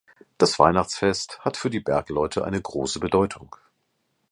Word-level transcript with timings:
Das 0.39 0.57
Weihnachtsfest 0.57 1.39
hat 1.41 1.57
für 1.57 1.69
die 1.69 1.79
Bergleute 1.79 2.43
eine 2.43 2.59
große 2.59 2.99
Bedeutung. 2.99 3.55